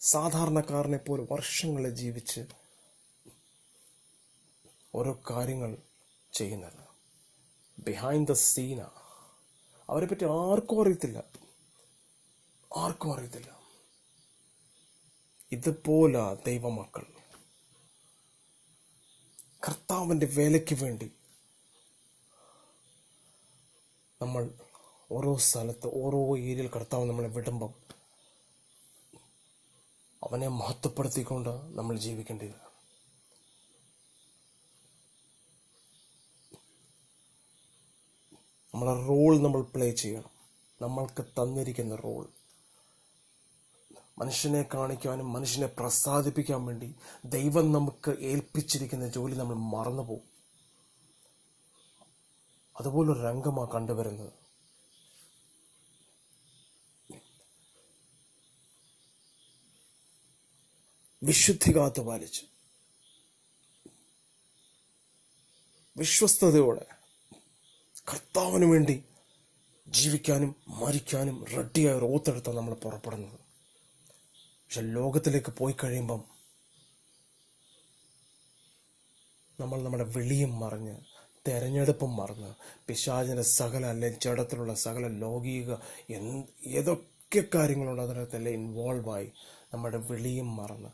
സാധാരണക്കാരനെ 0.01 0.99
പോലെ 0.99 1.27
വർഷങ്ങളെ 1.31 1.91
ജീവിച്ച് 1.91 2.41
ഓരോ 4.95 5.19
കാര്യങ്ങൾ 5.31 5.77
ചെയ്യുന്നത്. 6.33 6.83
ബിഹൈൻഡ് 7.79 8.29
ദ 8.29 8.33
സീന 8.33 8.83
അവരെ 9.91 10.07
പറ്റി 10.07 10.25
ആർക്കും 10.25 10.83
അറിയത്തില്ല. 10.83 11.25
ആർക്കും 12.77 13.15
അറിയത്തില്ല. 13.15 13.63
ഇതുപോലെ 15.53 16.35
ദൈവമക്കൾ. 16.35 17.07
കർത്താവിന്റെ 19.69 20.27
വേലയ്ക്ക് 20.27 20.75
വേണ്ടി 20.75 21.13
നമ്മൾ 24.23 24.51
ഓരോ 25.13 25.37
സ്ഥലത്ത് 25.37 25.87
ഓരോ 25.87 26.39
ഏരിയയിൽ 26.39 26.69
കർത്താവ് 26.69 27.05
നമ്മളെ 27.05 27.29
വിടുമ്പം 27.29 27.75
അവനെ 30.23 30.49
മഹത്വപ്പെടുത്തിക്കൊണ്ട് 30.49 31.51
നമ്മൾ 31.79 31.99
ജീവിക്കേണ്ടത് 31.99 32.72
നമ്മളെ 38.75 39.07
റോൾ 39.07 39.39
നമ്മൾ 39.39 39.63
പ്ലേ 39.63 39.91
ചെയ്യണം. 39.91 40.31
നമ്മൾക്ക് 40.83 41.25
തന്നിരിക്കുന്ന 41.25 41.95
റോൾ 41.95 42.33
മനുഷ്യനെ 44.19 44.63
കാണിക്കാനും 44.75 45.33
മനുഷ്യനെ 45.33 45.67
പ്രസാദിപ്പിക്കാൻ 45.67 46.67
വേണ്ടി 46.67 46.95
ദൈവം 47.25 47.73
നമുക്ക് 47.73 48.11
ഏൽപ്പിച്ചിരിക്കുന്ന 48.11 49.09
ജോലി 49.09 49.35
നമ്മൾ 49.35 49.55
മറന്നുപോകും 49.55 50.33
അതുപോലൊരു 52.81 53.23
രംഗമാണ് 53.23 53.71
കണ്ടുവരുന്നത്. 53.71 54.33
വിശുദ്ധി 61.23 61.77
കാത്തു 61.77 62.01
പാലിച്ച്. 62.01 62.43
വിശ്വസ്തയോടെ 65.97 66.92
കർത്താവിന് 68.07 68.65
വേണ്ടി 68.65 69.05
ജീവിക്കാനും 69.89 70.57
മരിക്കാനും 70.69 71.45
റെഡിയായ 71.45 71.95
ഒരു 71.95 72.05
ഓത്തെടുത്താണ് 72.05 72.57
നമ്മൾ 72.57 72.75
പുറപ്പെടുന്നത്. 72.75 73.39
പക്ഷെ 74.65 74.81
ലോകത്തിലേക്ക് 74.81 75.53
പോയി 75.53 75.75
കഴിയുമ്പം 75.85 76.23
നമ്മൾ 79.61 79.83
നമ്മുടെ 79.83 80.05
വിളിയും 80.05 80.59
മറിഞ്ഞ് 80.59 80.97
തെരഞ്ഞെടുപ്പും 81.49 82.17
മറന്ന് 82.17 82.55
പിശാചിന്റെ 82.87 83.43
സകല 83.43 83.87
അല്ലെങ്കിൽ 83.87 84.21
ചടത്തിലുള്ള 84.21 84.75
സകല 84.75 85.07
ലൗകിക 85.09 85.71
എന്ത് 86.09 86.67
ഏതൊക്കെ 86.67 87.43
കാര്യങ്ങളുണ്ട് 87.55 88.03
അതിനകത്തെല്ലാം 88.03 88.55
ഇൻവോൾവായി 88.55 89.33
നമ്മുടെ 89.73 89.97
വിളിയും 89.97 90.57
മറന്ന് 90.57 90.91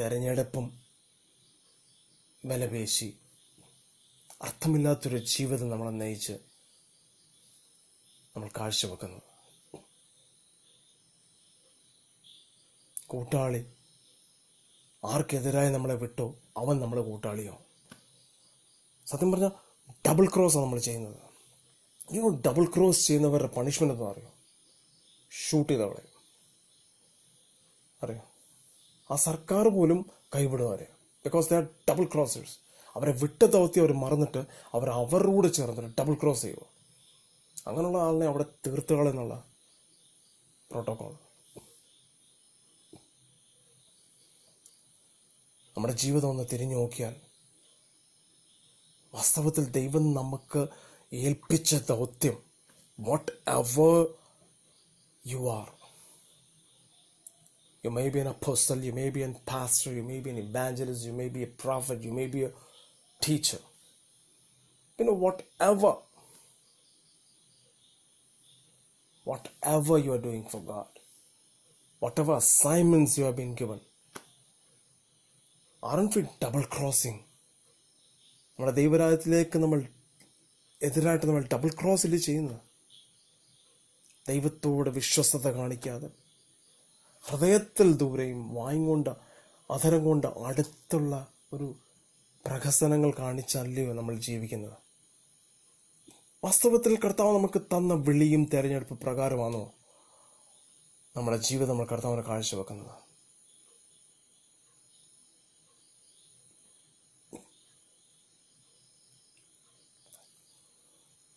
തെരഞ്ഞെടുപ്പും 0.00 0.66
വിലപേശി 2.44 3.18
അർത്ഥമില്ലാത്തൊരു 4.44 5.18
ജീവിതം 5.18 5.70
നമ്മളെ 5.70 5.90
നയിച്ച് 5.90 6.32
നമ്മൾ 8.36 8.48
കാഴ്ചവെക്കുന്നത് 8.48 9.22
കൂട്ടാളി 13.06 13.72
ആർക്കെതിരായി 15.04 15.70
നമ്മളെ 15.70 15.94
വിട്ടോ 15.94 16.38
അവൻ 16.56 16.80
നമ്മളെ 16.80 17.02
കൂട്ടാളിയോ? 17.02 17.62
സത്യം 19.06 19.32
പറഞ്ഞാൽ 19.32 19.50
ഡബിൾ 20.08 20.26
ക്രോസ് 20.26 20.56
ആണ് 20.56 20.64
നമ്മൾ 20.64 20.78
ചെയ്യുന്നത്. 20.78 21.20
ഈ 22.14 22.20
ഡബിൾ 22.20 22.64
ക്രോസ് 22.64 23.06
ചെയ്യുന്നവരുടെ 23.06 23.48
പണിഷ്മെന്റ് 23.48 23.94
എന്താ 23.94 24.10
അറിയോ? 24.10 24.32
ഷൂട്ട് 25.30 25.72
ചെയ്തവളെ 25.72 26.02
അറിയോ? 28.02 28.22
ആ 29.10 29.16
സർക്കാർ 29.16 29.68
പോലും 29.68 30.10
കൈവിടും 30.34 30.68
അവരെ. 30.68 30.86
Because 31.24 31.50
they 31.50 31.54
are 31.54 31.68
double 31.90 32.04
crossers 32.04 32.63
അവരെ 32.96 33.12
വിട്ട 33.22 33.44
ദൗത്യം 33.44 33.82
അവർ 33.84 33.92
മറന്നിട്ട് 33.92 34.40
അവർ 34.74 34.88
അവരോട് 34.88 35.48
ചേർന്നിട്ട് 35.52 35.94
ഡബിൾ 36.00 36.14
ക്രോസ് 36.14 36.42
ചെയ്യുക 36.42 36.64
അങ്ങനെയുള്ള 37.66 37.98
ആളിനെ 38.06 38.26
അവിടെ 38.26 38.46
തീർത്തുകളെന്നുള്ള 38.66 39.36
പ്രോട്ടോകോൾ 40.70 41.12
നമ്മുടെ 45.76 45.94
ജീവിതം 45.94 46.28
ഒന്ന് 46.28 46.44
തിരിഞ്ഞു 46.52 46.76
നോക്കിയാൽ 46.76 47.14
വാസ്തവത്തിൽ 49.14 49.64
ദൈവം 49.70 50.12
നമുക്ക് 50.12 50.62
ഏൽപ്പിച്ച 51.12 51.74
ദൗത്യം 51.92 52.36
what 52.98 53.32
ever 53.48 53.96
you 55.24 55.40
are 55.50 55.68
You 57.84 57.90
may 57.90 58.08
be 58.08 58.20
an 58.20 58.28
apostle, 58.28 58.78
you 58.78 58.94
may 58.94 59.10
be 59.10 59.22
an 59.22 59.34
pastor, 59.44 59.90
you 59.92 60.02
may 60.02 60.20
be 60.20 60.30
an 60.30 60.38
evangelist, 60.38 61.04
you 61.04 61.12
may 61.12 61.28
be 61.28 61.42
a 61.42 61.50
prophet, 61.64 61.98
teacher. 63.24 63.62
You 64.98 65.06
know, 65.06 65.16
whatever, 65.16 65.92
whatever 69.26 69.98
you 69.98 70.12
are 70.12 70.18
doing 70.20 70.44
for 70.44 70.60
God, 70.62 70.92
whatever 72.02 72.34
assignments 72.36 73.18
you 73.18 73.24
have 73.24 73.36
been 73.36 73.54
given, 73.54 73.80
aren't 75.82 76.16
we 76.16 76.24
double 76.40 76.66
crossing? 76.68 77.18
നമ്മുടെ 78.58 78.72
ദൈവരാജ്യത്തിലേക്ക് 78.80 79.58
നമ്മൾ 79.62 79.80
എതിരായിട്ട് 80.80 81.24
നമ്മൾ 81.28 81.44
double 81.54 81.70
cross 81.80 82.04
ഇല്ല 82.08 82.16
ചെയ്യുന്നത് 82.26 82.60
ദൈവത്തോട് 84.26 84.88
വിശ്വസ്തത 84.98 85.50
കാണിക്കാതെ 85.56 86.08
ഹൃദയത്തിൽ 87.24 87.88
ദൂരെയും 88.02 88.40
വായും 88.58 88.84
കൊണ്ട് 88.90 89.10
അധരം 89.70 90.02
കൊണ്ട് 90.08 90.28
അടുത്തുള്ള 90.46 91.14
ഒരു 91.54 91.66
പ്രഹസനങ്ങൾ 92.46 93.10
കാണിച്ചല്ലയോ 93.18 93.92
നമ്മൾ 93.92 94.14
ജീവിക്കുന്നത്? 94.18 94.76
വാസ്തവത്തിൽ 96.44 96.98
കർത്താവ് 96.98 97.36
നമുക്ക് 97.36 97.60
തന്ന 97.62 97.94
വിളിയും 97.94 98.42
തെരഞ്ഞെടുപ്പ് 98.54 99.00
പ്രകാരമാണോ 99.00 99.62
നമ്മുടെ 101.16 101.36
ജീവിതം 101.36 101.68
നമ്മൾ 101.68 101.86
കർത്താവിനെ 101.86 102.22
കാഴ്ചവെക്കുന്നത്? 102.22 102.94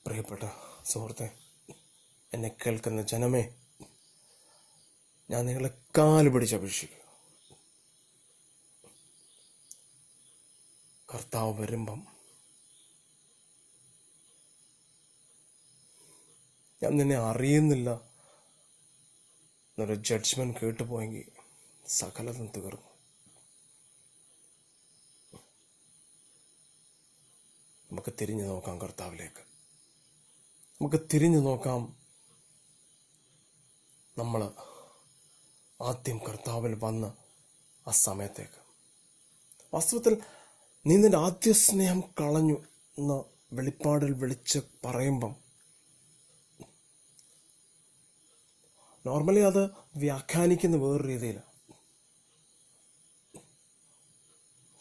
പ്രിയപ്പെട്ട 0.06 0.44
സുഹൃത്തെ 0.86 1.30
എന്നെ 2.34 2.50
കേൾക്കുന്ന 2.50 3.02
ജനമേ 3.02 3.44
ഞാൻ 5.30 5.46
നിങ്ങളെ 5.46 5.70
കാൽ 5.98 6.28
പിടിച്ചപേക്ഷിക്കുക 6.30 6.97
കർത്താവ് 11.14 11.62
വരുമ്പം 11.62 12.08
ഞാൻ 16.84 16.98
നിന്നെ 16.98 17.16
അറിയുന്നില്ല. 17.16 17.92
എന്നൊരു 19.50 19.96
ജഡ്ജ്മെന്റ് 19.96 20.60
കേട്ടുപോയെങ്കിൽ 20.60 21.32
സകലതും 21.88 22.48
തീർന്നു. 22.48 22.88
നമുക്ക് 27.92 28.14
തിരിഞ്ഞു 28.22 28.44
നോക്കാം 28.44 28.82
കർത്താവിലേക്ക്. 28.82 29.42
നമുക്ക് 30.82 31.06
തിരിഞ്ഞു 31.14 31.40
നോക്കാം 31.40 31.98
നമ്മൾ 34.18 34.44
ആദ്യം 35.82 36.18
കർത്താവിൽ 36.18 36.76
വന്ന് 36.76 37.08
ആ 37.88 37.92
സമയത്തേക്ക്. 37.92 38.68
വാസ്തവത്തിൽ 39.74 40.22
നീ 40.88 40.98
നിന്റെ 40.98 41.18
ആദ്യ 41.18 41.52
സ്നേഹം 41.52 42.04
കളഞ്ഞു 42.22 42.58
എന്ന് 42.98 43.24
വെളിപ്പാടിൽ 43.54 44.12
വിളിച്ച് 44.14 44.60
പറയുമ്പം 44.86 45.36
നോർമലി 49.06 49.40
അത് 49.40 49.70
വ്യാഖ്യാനിക്കുന്ന 49.96 50.78
വേറൊരു 50.78 51.08
രീതിയിലാണ് 51.08 51.48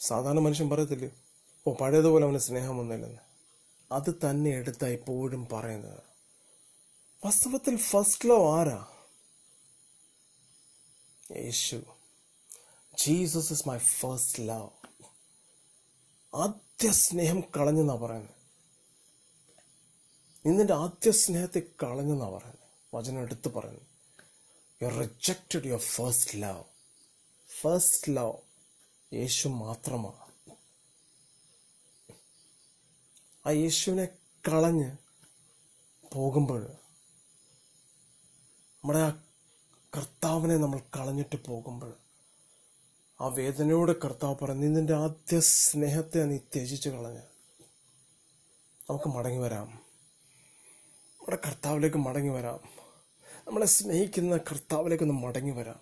സാധാരണ 0.00 0.38
മനുഷ്യൻ 0.38 0.70
പറയത്തില്ലേ 0.70 1.10
ഓ 1.66 1.74
പഴയതുപോലെ 1.74 2.24
അവന് 2.26 2.38
സ്നേഹമൊന്നുമില്ലെന്ന്. 2.38 3.18
അത് 3.92 4.30
തന്നെ 4.30 4.50
എടുത്താ 4.50 4.88
ഇപ്പോഴും 4.88 5.48
പറയുന്നത്. 5.52 6.02
വാസ്തവത്തിൽ 7.24 7.76
ഫസ്റ്റ് 7.76 8.28
ലോ 8.28 8.58
ആരാ? 8.58 8.86
യേശു. 11.36 11.82
Jesus 13.06 13.52
is 13.52 13.68
my 13.68 13.78
first 13.78 14.48
love 14.48 14.85
ആദ്യ 16.36 16.90
സ്നേഹം 16.92 17.40
കളഞ്ഞെന്നാ 17.56 17.94
പറയുന്നത് 17.94 18.32
നിന്നിന്റെ 20.44 20.74
ആദ്യ 20.74 21.10
സ്നേഹത്തെ 21.10 21.62
കളഞ്ഞെന്നാ 21.82 22.28
പറയുന്നത് 22.28 22.64
വചനം 22.94 23.20
എടുത്ത് 23.22 23.48
പറയുന്നു. 23.48 23.86
You 24.80 24.88
rejected 25.00 25.66
your 25.66 25.82
first 25.94 26.42
love 26.42 26.64
first 27.50 28.16
love 28.16 28.36
യേശു 29.12 29.48
മാത്രമാണ് 29.48 30.22
ആ 33.44 33.50
യേശുവിനെ 33.50 34.06
കളഞ്ഞ് 34.44 34.90
പോകുമ്പോൾ 36.12 36.62
നമ്മുടെ 38.84 38.98
ആ 38.98 39.10
കർത്താവിനെ 39.92 40.56
നമ്മൾ 40.56 40.80
കളഞ്ഞിട്ട് 40.96 41.36
പോകുമ്പോൾ 41.46 41.92
ആ 43.20 43.26
വേദനയോടെ 43.26 43.92
കർത്താവ് 43.92 44.36
പറഞ്ഞു 44.42 44.66
നിന്റെ 44.66 44.94
ആദ്യ 44.94 45.40
സ്നേഹത്തെ 45.40 46.24
നീ 46.24 46.36
ത്യജിച്ചു 46.36 46.90
കളഞ്ഞ്. 46.90 47.22
നമുക്ക് 48.90 49.08
മടങ്ങി 49.08 49.38
വരാം. 49.38 49.66
നമ്മുടെ 51.12 51.38
കർത്താവിലേക്ക് 51.46 51.96
മടങ്ങി 51.96 52.30
വരാം. 52.30 52.60
നമ്മളെ 53.46 53.66
സ്നേഹിക്കുന്ന 53.66 54.36
കർത്താവിലേക്ക് 54.36 55.04
ഒന്ന് 55.04 55.14
മടങ്ങി 55.14 55.50
വരാം. 55.50 55.80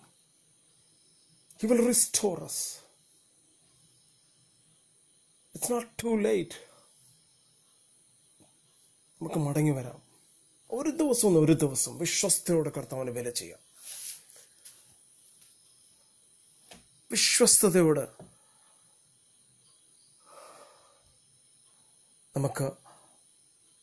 He 1.61 1.67
will 1.67 1.87
restore 1.87 2.43
us 2.43 2.75
it's 5.55 5.71
not 5.71 6.03
too 6.03 6.07
late 6.07 6.75
നമുക്ക് 9.21 9.39
മടങ്ങി 9.39 9.71
വരാം. 9.71 10.01
ഒരു 10.71 10.89
ദിവസം 10.89 11.45
ഒരു 11.45 11.53
ദിവസം 11.53 11.97
വിശ്വസ്തയോടെ 11.97 12.69
കർത്താവിന് 12.69 13.11
വില 13.11 13.29
ചെയ്യാം. 13.29 13.64
വിശ്വസ്തയോടെ 17.11 18.07
നമുക്ക് 22.35 22.63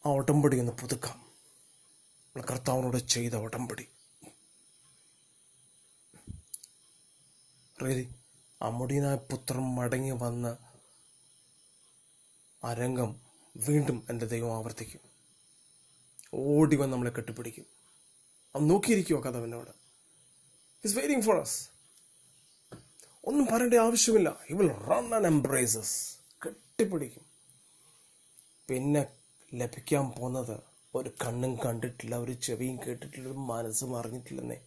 ആ 0.07 0.11
ഉടമ്പടി 0.11 0.59
ഒന്ന് 0.59 0.73
പുതുക്കാം. 0.73 1.19
നമ്മൾ 2.27 2.47
കർത്താവിനോട് 2.47 2.97
ചെയ്ത 2.97 3.35
ഉടമ്പടി. 3.35 3.89
റിയലി 7.83 8.15
ആ 8.63 9.15
പുത്രൻ 9.15 9.75
മടങ്ങി 9.75 10.11
വന്ന 10.11 10.59
ആ 12.65 12.73
രംഗം 12.73 13.21
വീണ്ടും 13.57 14.07
എന്റെ 14.11 14.27
ദൈവം 14.27 14.57
ആവർത്തിക്കും. 14.57 15.01
ഓടി 16.35 16.77
വന്ന് 16.77 16.93
നമ്മളെ 16.93 17.11
കെട്ടിപ്പിടിക്കും. 17.11 17.67
അവൻ 18.55 18.69
നോക്കിയിരിക്കുമോ 18.69 19.21
കഥവനോട് 19.21 19.71
ഇറ്റ്സ് 19.71 20.97
വെയിറ്റിംഗ് 20.97 21.25
ഫോർ 21.25 21.37
അസ് 21.37 21.72
ഒന്നും 23.25 23.47
പറയേണ്ട 23.47 23.75
ആവശ്യമില്ല. 23.75 24.41
He 24.49 24.55
will 24.55 24.69
run 24.69 25.15
and 25.15 25.27
embraces 25.27 26.19
കെട്ടിപ്പിടിക്കും. 26.47 27.25
പിന്നെ 28.69 29.07
ലഭിക്കാൻ 29.55 30.11
പോകുന്നത് 30.11 30.61
ഒരു 30.95 31.09
കണ്ണും 31.27 31.57
കണ്ടിട്ടില്ല 31.65 32.17
ഒരു 32.17 32.33
ചെവിയും 32.33 32.79
കേട്ടിട്ടില്ല 32.87 33.29
ഒരു 33.29 33.39
മനസ്സും 33.39 33.99
അറിഞ്ഞിട്ടില്ലെന്നേ. 33.99 34.61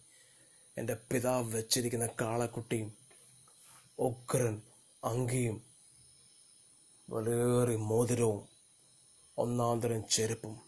എന്റെ 0.78 0.96
പിതാവ് 1.12 1.56
വെച്ചിരിക്കുന്ന 1.56 2.08
കാളക്കുട്ടിയും 2.20 2.92
ഉഗ്രൻ 3.98 4.62
അങ്കിയും 5.04 5.62
വളരെ 7.10 7.76
മോതിരവും 7.76 8.48
ഒന്നാന്തരം 9.38 10.08
ചെരുപ്പും 10.08 10.65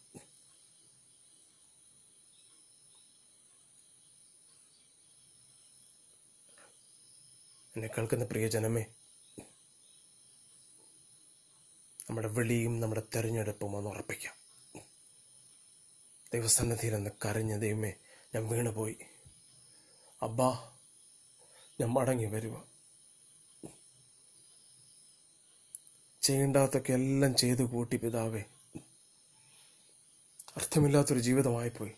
എന്നെ 7.77 7.89
കേൾക്കുന്ന 7.89 8.25
പ്രിയജനമേ 8.25 8.87
നമ്മുടെ 12.11 12.29
വിളിയും 12.29 12.81
നമ്മുടെ 12.81 13.03
തെരഞ്ഞെടുപ്പും 13.15 13.77
ഒന്ന് 13.77 13.91
ഉറപ്പിക്കാം. 13.91 14.35
ദൈവസന്നിധിയിൽ 16.35 16.95
നിന്ന് 16.95 17.11
കരഞ്ഞ 17.25 17.59
ദൈവമേ 17.59 17.95
ഞാൻ 18.35 18.49
വീണുപോയി. 18.49 18.97
അബ്ബാ 20.23 20.77
ഞാൻ 21.81 21.91
മടങ്ങി 21.91 22.25
വരുക 22.25 22.69
ചെയ്യേണ്ടാത്തൊക്കെ 26.23 26.93
എല്ലാം 26.93 27.37
ചെയ്തു 27.37 27.63
കൂട്ടി 27.63 27.97
പിതാവേ 27.97 28.43
അർത്ഥമില്ലാത്തൊരു 30.57 31.19
ജീവിതമായിപ്പോയി. 31.19 31.95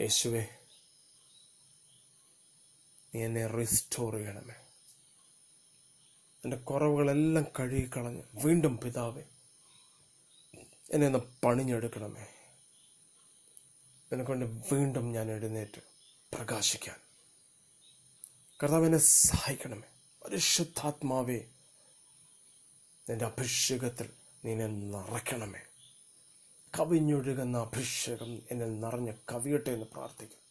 യേശുവേ 0.00 0.46
നീ 3.14 3.24
എന്നെ 3.24 3.46
റിസ്റ്റോർ 3.46 4.14
ചെയ്യണമേ. 4.14 4.54
എന്റെ 6.44 6.56
കുറവുകളെല്ലാം 6.56 7.46
കഴുകിക്കളഞ്ഞ് 7.60 8.22
വീണ്ടും 8.34 8.78
പിതാവേ 8.78 9.22
എന്നെ 10.92 11.06
ഒന്ന് 11.06 11.18
പണിഞ്ഞെടുക്കണമേ. 11.18 12.26
എന്നെക്കൊണ്ട് 14.12 14.44
വീണ്ടും 14.44 15.12
ഞാൻ 15.12 15.30
എഴുന്നേറ്റ് 15.30 15.82
പ്രകാശിക്കാൻ. 16.36 16.96
കർത്താവ് 18.62 18.84
എന്നെ 18.84 18.98
സഹായിക്കണമേ. 18.98 19.88
പരിശുദ്ധാത്മാവേ 20.24 21.40
നിന്റെ 23.10 23.24
അഭിഷേകത്തിൽ 23.24 24.10
നീ 24.44 24.52
എന്നെ 24.52 24.66
നിറയ്ക്കണമേ. 24.66 25.60
കവിഞ്ഞൊഴുകുന്ന 26.80 27.58
അഭിഷേകം 27.58 28.42
എന്നെ 28.50 28.66
നിറഞ്ഞ് 28.66 29.12
കവിയട്ടെ 29.32 29.70
എന്ന് 29.70 29.86
പ്രാർത്ഥിക്കും 29.86 30.43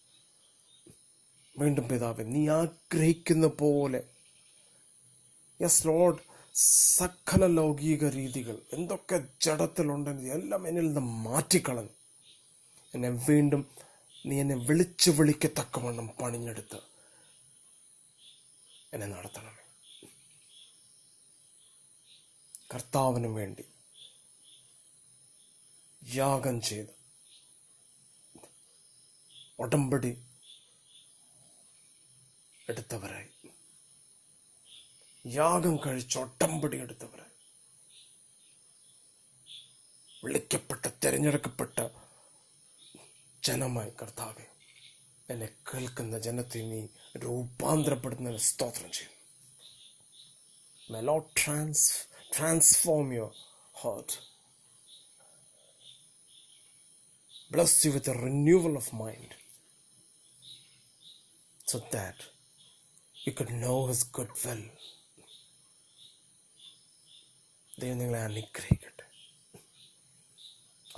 വീണ്ടും 1.57 1.87
പിതാവെ 1.87 2.23
നീ 2.23 2.47
ആഗ്രഹിക്കുന്ന 2.49 3.47
പോലെ. 3.47 4.03
യെസ് 5.61 5.87
ലോഡ് 5.87 6.21
സകല 6.55 7.45
ലൗകിക 7.47 8.09
രീതികൾ 8.09 8.61
എന്തൊക്കെ 8.73 9.27
ജഡത്തിലുണ്ടെന്ന് 9.41 10.33
എല്ലാം 10.33 10.67
എന്നിൽ 10.67 10.85
നിന്ന് 10.85 11.01
മാറ്റിക്കളഞ്ഞു. 11.01 11.95
എന്നെ 12.93 13.09
വീണ്ടും 13.09 13.61
നീ 14.25 14.39
എന്നെ 14.39 14.55
വിളിച്ചു 14.55 15.11
വിളിക്കത്തക്കവണ്ണം 15.11 16.07
പണിഞ്ഞെടുത്ത് 16.21 16.79
എന്നെ 18.93 19.07
നടത്തണമേ. 19.07 19.63
കർത്താവിനു 22.73 23.27
വേണ്ടി 23.27 23.63
യാഗം 26.13 26.61
ചെയ്ത് 26.61 26.93
ഉടമ്പടി 29.59 30.17
എടുത്തവരായി. 32.69 33.29
യാഗം 35.27 35.79
കഴിച്ച് 35.85 36.19
ഒട്ടമ്പടി 36.19 36.77
എടുത്തവരായി. 36.77 37.29
വിളിക്കപ്പെട്ട 40.23 40.87
തിരഞ്ഞെടുക്കപ്പെട്ട 40.87 41.89
ജനമായി 43.43 43.89
കർത്താവെ 43.89 44.45
എന്നെ 45.29 45.49
കേൾക്കുന്ന 45.73 46.19
ജനത്തെ 46.19 46.59
നീ 46.59 46.87
രൂപാന്തരപ്പെടുന്നതിന് 47.17 48.39
സ്തോത്രം 48.39 48.91
ചെയ്യുന്നു. 48.91 49.13
Mellow 50.91 51.17
trans 51.17 52.07
transform 52.37 53.13
your 53.13 53.35
heart 53.77 54.13
bless 57.51 57.85
you 57.85 57.91
with 57.91 58.13
renewal 58.13 58.75
of 58.75 58.95
mind 58.95 59.35
so 61.67 61.89
that 61.93 62.32
you 63.24 63.32
could 63.32 63.52
know 63.62 63.78
His 63.86 64.02
good 64.18 64.32
will. 64.44 64.64
ദൈവം 67.80 67.98
നിങ്ങളെ 67.98 68.20
അനുഗ്രഹിക്കട്ടെ 68.28 69.04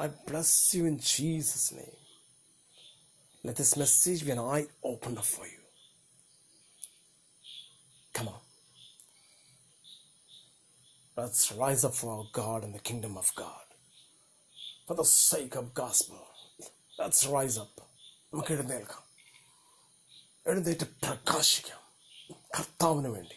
I 0.04 0.06
bless 0.28 0.54
you 0.76 0.83
in 0.90 0.96
Jesus 1.11 1.66
name 1.78 1.98
let 3.44 3.59
this 3.62 3.78
message 3.83 4.24
be 4.28 4.33
an 4.37 4.42
eye 4.54 4.66
opener 4.90 5.24
for 5.33 5.44
you. 5.52 5.59
Come 8.14 8.28
on. 8.35 8.40
Let's 11.16 11.42
rise 11.62 11.85
up 11.88 11.94
for 11.94 12.09
our 12.14 12.26
God 12.33 12.64
and 12.66 12.74
the 12.74 12.85
kingdom 12.90 13.14
of 13.22 13.28
God. 13.44 13.66
For 14.87 14.94
the 14.94 15.09
sake 15.30 15.54
of 15.61 15.74
gospel. 15.85 16.22
Let's 17.00 17.20
rise 17.37 17.59
up. 17.64 17.74
നമുക്ക് 18.33 18.52
എഴുന്നേൽക്കാം 18.56 19.04
എഴുന്നേറ്റ് 20.46 20.87
പ്രകാശിക്കാം 21.04 21.76
കർത്താവിന് 22.59 23.07
വേണ്ടി. 23.07 23.35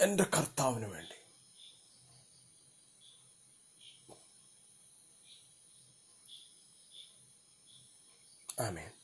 എന്റെ 0.00 0.24
കർത്താവിന് 0.24 0.86
വേണ്ടി. 0.86 1.14
ആമേൻ. 8.62 8.95